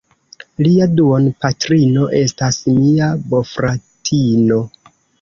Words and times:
Lia 0.67 0.87
duonpatrino 0.99 2.07
estas 2.23 2.59
mia 2.81 3.13
bofratino. 3.31 4.63